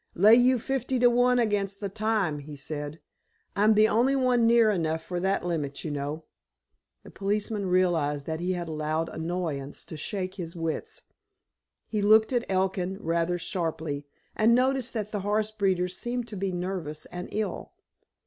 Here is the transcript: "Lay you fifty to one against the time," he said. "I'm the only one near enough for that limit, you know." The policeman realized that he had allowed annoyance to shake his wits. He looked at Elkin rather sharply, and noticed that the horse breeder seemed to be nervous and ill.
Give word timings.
"Lay 0.15 0.33
you 0.33 0.57
fifty 0.57 0.97
to 0.97 1.11
one 1.11 1.37
against 1.37 1.79
the 1.79 1.87
time," 1.87 2.39
he 2.39 2.55
said. 2.55 2.99
"I'm 3.55 3.75
the 3.75 3.87
only 3.87 4.15
one 4.15 4.47
near 4.47 4.71
enough 4.71 5.03
for 5.03 5.19
that 5.19 5.45
limit, 5.45 5.83
you 5.83 5.91
know." 5.91 6.25
The 7.03 7.11
policeman 7.11 7.67
realized 7.67 8.25
that 8.25 8.39
he 8.39 8.53
had 8.53 8.67
allowed 8.67 9.09
annoyance 9.09 9.85
to 9.85 9.95
shake 9.95 10.33
his 10.37 10.55
wits. 10.55 11.03
He 11.87 12.01
looked 12.01 12.33
at 12.33 12.49
Elkin 12.49 12.97
rather 12.99 13.37
sharply, 13.37 14.07
and 14.35 14.55
noticed 14.55 14.95
that 14.95 15.11
the 15.11 15.19
horse 15.19 15.51
breeder 15.51 15.87
seemed 15.87 16.27
to 16.29 16.35
be 16.35 16.51
nervous 16.51 17.05
and 17.05 17.29
ill. 17.31 17.71